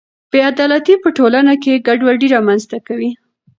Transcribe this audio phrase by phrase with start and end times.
[0.31, 3.11] بې عدالتي په ټولنه کې ګډوډي رامنځته کوي.